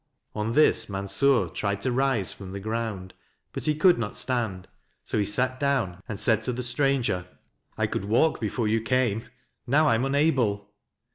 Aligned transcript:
On 0.33 0.53
this 0.53 0.89
Mansur 0.89 1.49
tried 1.49 1.79
to 1.83 1.91
rise 1.91 2.33
from 2.33 2.53
the 2.53 2.59
ground, 2.59 3.13
but 3.53 3.65
he 3.65 3.75
could 3.75 3.99
not 3.99 4.17
stand; 4.17 4.67
so 5.03 5.19
he 5.19 5.25
sat 5.25 5.59
down 5.59 6.01
and 6.09 6.19
said 6.19 6.41
to 6.41 6.51
the 6.51 6.63
stranger:" 6.63 7.27
I 7.77 7.85
could 7.85 8.05
walk 8.05 8.39
before 8.41 8.67
you 8.67 8.81
came; 8.81 9.27
now 9.67 9.87
I 9.87 9.93
am 9.93 10.03
unable." 10.03 10.71